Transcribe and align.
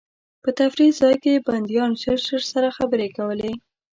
په 0.43 0.49
تفریح 0.59 0.91
ځای 1.01 1.15
کې 1.23 1.43
بندیان 1.47 1.91
ژر 2.01 2.19
ژر 2.27 2.41
سره 2.53 2.75
خبرې 2.77 3.07
کولې. 3.17 3.51